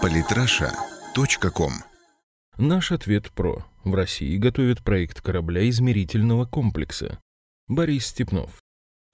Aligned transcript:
Политраша.ком 0.00 1.72
Наш 2.56 2.92
ответ 2.92 3.30
про. 3.32 3.64
В 3.84 3.94
России 3.94 4.36
готовят 4.36 4.82
проект 4.82 5.20
корабля 5.20 5.68
измерительного 5.68 6.44
комплекса. 6.44 7.18
Борис 7.68 8.06
Степнов. 8.06 8.60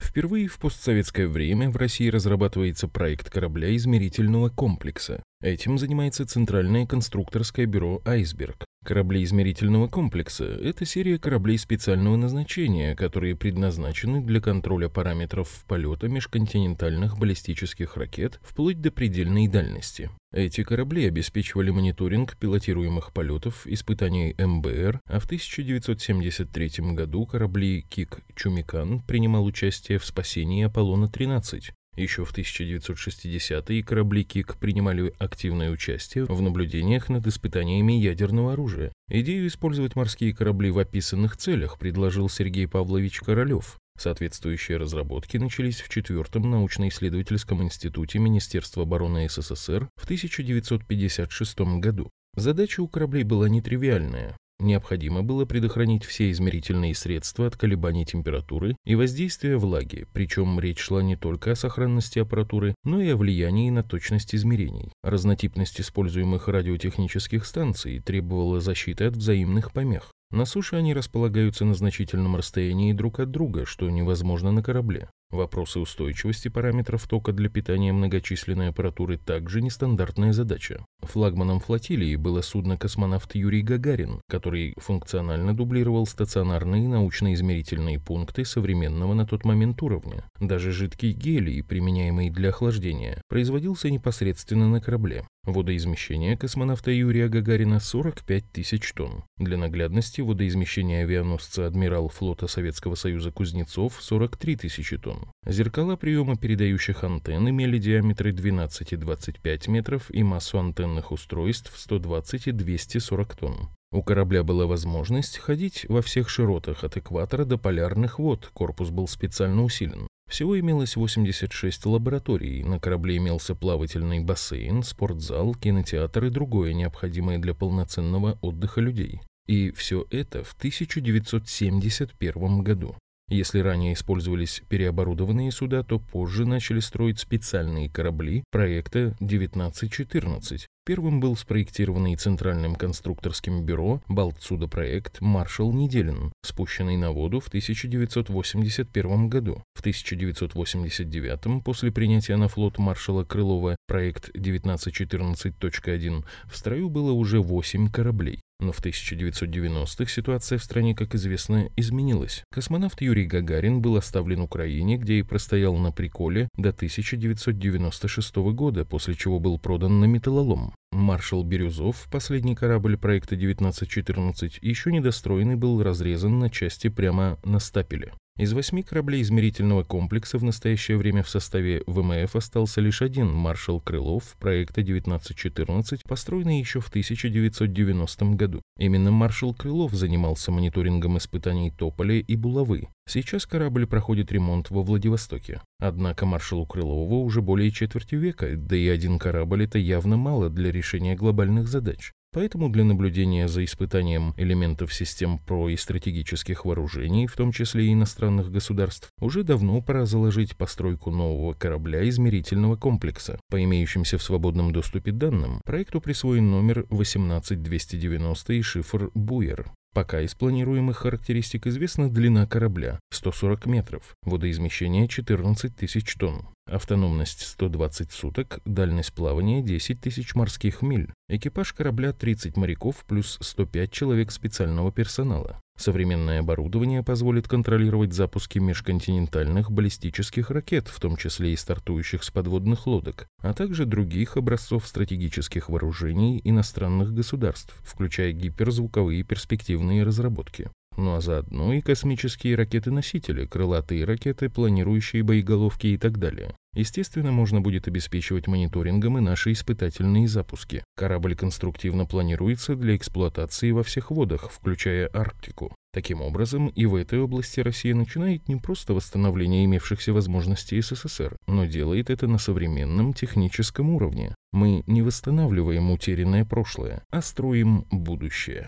Впервые 0.01 0.47
в 0.47 0.59
постсоветское 0.59 1.27
время 1.27 1.69
в 1.69 1.77
России 1.77 2.07
разрабатывается 2.09 2.87
проект 2.87 3.29
корабля 3.29 3.75
измерительного 3.75 4.49
комплекса. 4.49 5.23
Этим 5.41 5.77
занимается 5.77 6.25
Центральное 6.25 6.85
конструкторское 6.85 7.65
бюро 7.65 8.01
«Айсберг». 8.05 8.65
Корабли 8.89 9.23
измерительного 9.23 9.87
комплекса– 9.87 10.45
это 10.63 10.83
серия 10.83 11.19
кораблей 11.19 11.59
специального 11.59 12.15
назначения, 12.15 12.95
которые 12.95 13.35
предназначены 13.35 14.19
для 14.19 14.41
контроля 14.41 14.89
параметров 14.89 15.63
полета 15.67 16.07
межконтинентальных 16.07 17.15
баллистических 17.19 17.97
ракет 17.97 18.39
вплоть 18.41 18.81
до 18.81 18.89
предельной 18.89 19.47
дальности. 19.47 20.09
Эти 20.33 20.63
корабли 20.63 21.05
обеспечивали 21.05 21.69
мониторинг 21.69 22.35
пилотируемых 22.37 23.13
полетов, 23.13 23.67
испытаний 23.67 24.33
МБР, 24.39 25.01
а 25.05 25.19
в 25.19 25.25
1973 25.25 26.93
году 26.95 27.27
корабли 27.27 27.85
«Кик 27.89 28.21
Чумикан» 28.35 29.01
принимал 29.01 29.45
участие 29.45 29.99
в 29.99 30.05
спасении 30.05 30.65
Аполлона-13. 30.65 31.73
Еще 31.99 32.23
в 32.23 32.33
1960-е 32.33 33.83
корабли 33.83 34.23
КИК 34.23 34.55
принимали 34.55 35.13
активное 35.19 35.69
участие 35.69 36.23
в 36.23 36.41
наблюдениях 36.41 37.09
над 37.09 37.27
испытаниями 37.27 37.91
ядерного 37.91 38.53
оружия. 38.53 38.93
Идею 39.09 39.47
использовать 39.47 39.97
морские 39.97 40.33
корабли 40.33 40.71
в 40.71 40.79
описанных 40.79 41.35
целях 41.35 41.77
предложил 41.77 42.29
Сергей 42.29 42.69
Павлович 42.69 43.19
Королев. 43.19 43.77
Соответствующие 43.97 44.77
разработки 44.77 45.35
начались 45.35 45.81
в 45.81 45.89
четвертом 45.89 46.49
научно-исследовательском 46.49 47.61
институте 47.63 48.17
Министерства 48.17 48.83
обороны 48.83 49.27
СССР 49.27 49.89
в 49.97 50.05
1956 50.05 51.59
году. 51.81 52.09
Задача 52.33 52.79
у 52.79 52.87
кораблей 52.87 53.23
была 53.23 53.49
нетривиальная 53.49 54.37
Необходимо 54.59 55.23
было 55.23 55.45
предохранить 55.45 56.03
все 56.03 56.29
измерительные 56.31 56.93
средства 56.93 57.47
от 57.47 57.55
колебаний 57.55 58.05
температуры 58.05 58.75
и 58.85 58.95
воздействия 58.95 59.55
влаги, 59.55 60.05
причем 60.11 60.59
речь 60.59 60.79
шла 60.79 61.01
не 61.01 61.15
только 61.15 61.53
о 61.53 61.55
сохранности 61.55 62.19
аппаратуры, 62.19 62.75
но 62.83 63.01
и 63.01 63.09
о 63.09 63.17
влиянии 63.17 63.69
на 63.69 63.83
точность 63.83 64.35
измерений. 64.35 64.91
Разнотипность 65.01 65.79
используемых 65.79 66.49
радиотехнических 66.49 67.45
станций 67.45 67.99
требовала 67.99 68.59
защиты 68.59 69.05
от 69.05 69.15
взаимных 69.15 69.71
помех. 69.71 70.11
На 70.31 70.45
суше 70.45 70.75
они 70.75 70.93
располагаются 70.93 71.65
на 71.65 71.73
значительном 71.73 72.35
расстоянии 72.35 72.93
друг 72.93 73.19
от 73.19 73.31
друга, 73.31 73.65
что 73.65 73.89
невозможно 73.89 74.51
на 74.51 74.61
корабле. 74.61 75.09
Вопросы 75.31 75.79
устойчивости 75.79 76.47
параметров 76.47 77.07
тока 77.07 77.31
для 77.31 77.49
питания 77.49 77.93
многочисленной 77.93 78.69
аппаратуры 78.69 79.17
также 79.17 79.61
нестандартная 79.61 80.33
задача. 80.33 80.83
Флагманом 81.01 81.59
флотилии 81.59 82.15
было 82.15 82.41
судно-космонавт 82.41 83.35
Юрий 83.35 83.61
Гагарин, 83.61 84.21
который 84.27 84.73
функционально 84.77 85.55
дублировал 85.55 86.07
стационарные 86.07 86.87
научно-измерительные 86.87 87.99
пункты 87.99 88.43
современного 88.43 89.13
на 89.13 89.27
тот 89.27 89.45
момент 89.45 89.83
уровня. 89.83 90.23
Даже 90.39 90.71
жидкий 90.71 91.11
гелий, 91.11 91.63
применяемый 91.63 92.31
для 92.31 92.49
охлаждения, 92.49 93.21
производился 93.29 93.91
непосредственно 93.91 94.67
на 94.67 94.81
корабле. 94.81 95.25
Водоизмещение 95.45 96.37
космонавта 96.37 96.91
Юрия 96.91 97.27
Гагарина 97.27 97.79
45 97.79 98.51
тысяч 98.51 98.91
тонн. 98.93 99.23
Для 99.37 99.57
наглядности 99.57 100.21
водоизмещение 100.21 101.03
авианосца 101.03 101.65
«Адмирал» 101.65 102.09
флота 102.09 102.47
Советского 102.47 102.95
Союза 102.95 103.31
Кузнецов 103.31 103.97
43 103.99 104.57
тысячи 104.57 104.97
тонн. 104.97 105.18
Зеркала 105.45 105.95
приема 105.95 106.37
передающих 106.37 107.03
антенн 107.03 107.49
имели 107.49 107.77
диаметры 107.77 108.31
12 108.31 108.93
и 108.93 108.95
25 108.95 109.67
метров 109.67 110.11
и 110.11 110.23
массу 110.23 110.59
антенных 110.59 111.11
устройств 111.11 111.73
120 111.75 112.47
и 112.47 112.51
240 112.51 113.35
тонн. 113.35 113.69
У 113.91 114.03
корабля 114.03 114.43
была 114.43 114.67
возможность 114.67 115.39
ходить 115.39 115.85
во 115.89 116.01
всех 116.01 116.29
широтах 116.29 116.83
от 116.83 116.97
экватора 116.97 117.45
до 117.45 117.57
полярных 117.57 118.19
вод, 118.19 118.49
корпус 118.53 118.89
был 118.89 119.07
специально 119.07 119.63
усилен. 119.63 120.07
Всего 120.29 120.59
имелось 120.59 120.95
86 120.95 121.87
лабораторий, 121.87 122.63
на 122.63 122.79
корабле 122.79 123.17
имелся 123.17 123.55
плавательный 123.55 124.19
бассейн, 124.19 124.83
спортзал, 124.83 125.55
кинотеатр 125.55 126.25
и 126.25 126.29
другое 126.29 126.73
необходимое 126.73 127.39
для 127.39 127.55
полноценного 127.55 128.37
отдыха 128.41 128.79
людей. 128.79 129.21
И 129.47 129.71
все 129.71 130.05
это 130.11 130.43
в 130.43 130.53
1971 130.53 132.61
году. 132.61 132.95
Если 133.29 133.59
ранее 133.59 133.93
использовались 133.93 134.63
переоборудованные 134.69 135.51
суда, 135.51 135.83
то 135.83 135.99
позже 135.99 136.47
начали 136.47 136.79
строить 136.79 137.19
специальные 137.19 137.89
корабли 137.89 138.43
проекта 138.51 139.15
1914. 139.19 140.67
Первым 140.89 141.19
был 141.19 141.37
спроектированный 141.37 142.15
Центральным 142.15 142.73
конструкторским 142.73 143.63
бюро 143.63 144.01
Балтсудопроект 144.07 145.21
«Маршал 145.21 145.71
Неделин», 145.71 146.33
спущенный 146.43 146.97
на 146.97 147.11
воду 147.11 147.39
в 147.39 147.47
1981 147.47 149.29
году. 149.29 149.61
В 149.75 149.81
1989 149.81 151.63
после 151.63 151.91
принятия 151.91 152.37
на 152.37 152.47
флот 152.47 152.79
маршала 152.79 153.23
Крылова 153.23 153.75
проект 153.87 154.35
1914.1 154.35 156.25
в 156.47 156.57
строю 156.57 156.89
было 156.89 157.11
уже 157.11 157.39
8 157.39 157.91
кораблей. 157.91 158.39
Но 158.59 158.71
в 158.73 158.83
1990-х 158.83 160.11
ситуация 160.11 160.57
в 160.57 160.63
стране, 160.63 160.95
как 160.95 161.15
известно, 161.15 161.69
изменилась. 161.77 162.43
Космонавт 162.51 162.99
Юрий 163.01 163.25
Гагарин 163.25 163.79
был 163.79 163.95
оставлен 163.95 164.41
Украине, 164.41 164.97
где 164.97 165.19
и 165.19 165.23
простоял 165.23 165.77
на 165.77 165.91
приколе 165.91 166.49
до 166.57 166.69
1996 166.69 168.35
года, 168.35 168.83
после 168.83 169.13
чего 169.13 169.39
был 169.39 169.59
продан 169.59 170.01
на 170.01 170.05
металлолом. 170.05 170.73
Маршал 170.91 171.43
Бирюзов, 171.43 172.07
последний 172.11 172.55
корабль 172.55 172.97
проекта 172.97 173.35
1914, 173.35 174.59
еще 174.61 174.91
недостроенный 174.91 175.55
был 175.55 175.81
разрезан 175.83 176.39
на 176.39 176.49
части 176.49 176.87
прямо 176.87 177.37
на 177.43 177.59
стапеле. 177.59 178.13
Из 178.39 178.53
восьми 178.53 178.83
кораблей 178.83 179.21
измерительного 179.21 179.83
комплекса 179.83 180.37
в 180.37 180.45
настоящее 180.45 180.95
время 180.95 181.23
в 181.23 181.29
составе 181.29 181.83
ВМФ 181.87 182.37
остался 182.37 182.79
лишь 182.79 183.01
один 183.01 183.29
«Маршал 183.33 183.81
Крылов» 183.81 184.37
проекта 184.39 184.79
1914, 184.79 186.03
построенный 186.03 186.57
еще 186.57 186.79
в 186.79 186.87
1990 186.87 188.25
году. 188.35 188.61
Именно 188.77 189.11
«Маршал 189.11 189.53
Крылов» 189.53 189.91
занимался 189.91 190.53
мониторингом 190.53 191.17
испытаний 191.17 191.69
Тополя 191.69 192.15
и 192.15 192.35
Булавы. 192.37 192.87
Сейчас 193.09 193.45
корабль 193.45 193.87
проходит 193.87 194.31
ремонт 194.31 194.69
во 194.69 194.83
Владивостоке. 194.83 195.61
Однако 195.79 196.25
маршалу 196.25 196.65
Крылову 196.65 197.23
уже 197.23 197.41
более 197.41 197.71
четверти 197.71 198.15
века, 198.15 198.55
да 198.55 198.77
и 198.77 198.87
один 198.87 199.19
корабль 199.19 199.63
это 199.63 199.79
явно 199.79 200.15
мало 200.15 200.49
для 200.49 200.71
решения 200.79 201.15
глобальных 201.15 201.67
задач. 201.67 202.13
Поэтому 202.31 202.69
для 202.69 202.83
наблюдения 202.83 203.47
за 203.47 203.65
испытанием 203.65 204.35
элементов 204.37 204.93
систем 204.93 205.39
ПРО 205.39 205.69
и 205.69 205.75
стратегических 205.75 206.63
вооружений, 206.63 207.25
в 207.25 207.35
том 207.35 207.51
числе 207.51 207.87
и 207.87 207.93
иностранных 207.93 208.51
государств, 208.51 209.09
уже 209.19 209.43
давно 209.43 209.81
пора 209.81 210.05
заложить 210.05 210.55
постройку 210.55 211.09
нового 211.09 211.53
корабля 211.53 212.07
измерительного 212.07 212.75
комплекса. 212.75 213.39
По 213.49 213.63
имеющимся 213.63 214.19
в 214.19 214.23
свободном 214.23 214.71
доступе 214.71 215.11
данным, 215.11 215.61
проекту 215.65 216.01
присвоен 216.01 216.49
номер 216.51 216.85
18290 216.91 218.53
и 218.53 218.61
шифр 218.61 219.09
Буер. 219.15 219.71
Пока 219.91 220.21
из 220.21 220.35
планируемых 220.35 220.97
характеристик 220.97 221.65
известна 221.65 222.11
длина 222.11 222.45
корабля– 222.45 222.99
140 223.11 223.65
метров, 223.65 224.13
водоизмещение– 224.21 225.07
14 225.09 225.75
тысяч 225.75 226.13
тонн, 226.13 226.47
автономность 226.65 227.41
120 227.41 228.11
суток, 228.11 228.59
дальность 228.65 229.13
плавания 229.13 229.61
10 229.61 229.99
тысяч 229.99 230.35
морских 230.35 230.81
миль, 230.81 231.11
экипаж 231.27 231.73
корабля 231.73 232.13
30 232.13 232.57
моряков 232.57 233.03
плюс 233.05 233.37
105 233.41 233.91
человек 233.91 234.31
специального 234.31 234.91
персонала. 234.91 235.59
Современное 235.77 236.41
оборудование 236.41 237.03
позволит 237.03 237.47
контролировать 237.47 238.11
запуски 238.11 238.59
межконтинентальных 238.59 239.71
баллистических 239.71 240.51
ракет, 240.51 240.89
в 240.89 240.99
том 240.99 241.15
числе 241.15 241.53
и 241.53 241.55
стартующих 241.55 242.23
с 242.25 242.31
подводных 242.31 242.85
лодок, 242.85 243.27
а 243.41 243.53
также 243.53 243.85
других 243.85 244.35
образцов 244.35 244.85
стратегических 244.85 245.69
вооружений 245.69 246.41
иностранных 246.43 247.13
государств, 247.13 247.73
включая 247.79 248.33
гиперзвуковые 248.33 249.23
перспективные 249.23 250.03
разработки 250.03 250.69
ну 250.99 251.15
а 251.15 251.21
заодно 251.21 251.73
и 251.73 251.81
космические 251.81 252.55
ракеты-носители, 252.55 253.45
крылатые 253.45 254.05
ракеты, 254.05 254.49
планирующие 254.49 255.23
боеголовки 255.23 255.87
и 255.87 255.97
так 255.97 256.19
далее. 256.19 256.53
Естественно, 256.73 257.31
можно 257.31 257.61
будет 257.61 257.87
обеспечивать 257.87 258.47
мониторингом 258.47 259.17
и 259.17 259.21
наши 259.21 259.53
испытательные 259.53 260.27
запуски. 260.27 260.83
Корабль 260.95 261.35
конструктивно 261.35 262.05
планируется 262.05 262.75
для 262.75 262.95
эксплуатации 262.95 263.71
во 263.71 263.83
всех 263.83 264.11
водах, 264.11 264.51
включая 264.51 265.09
Арктику. 265.11 265.73
Таким 265.91 266.21
образом, 266.21 266.67
и 266.67 266.85
в 266.85 266.93
этой 266.93 267.19
области 267.19 267.61
Россия 267.61 267.95
начинает 267.95 268.47
не 268.47 268.57
просто 268.57 268.93
восстановление 268.93 269.65
имевшихся 269.65 270.13
возможностей 270.13 270.79
СССР, 270.81 271.35
но 271.47 271.65
делает 271.65 272.11
это 272.11 272.27
на 272.27 272.37
современном 272.37 273.13
техническом 273.13 273.89
уровне. 273.89 274.35
Мы 274.51 274.83
не 274.85 275.01
восстанавливаем 275.01 275.89
утерянное 275.89 276.45
прошлое, 276.45 277.03
а 277.09 277.23
строим 277.23 277.87
будущее. 277.89 278.67